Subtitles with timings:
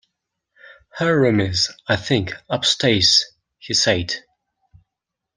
[0.97, 3.23] "Her room is, I think, upstairs,"
[3.59, 4.15] he said.